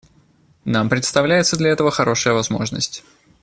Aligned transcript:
Нам 0.65 0.89
представляется 0.89 1.57
для 1.57 1.69
этого 1.69 1.91
хорошая 1.91 2.33
возможность. 2.33 3.03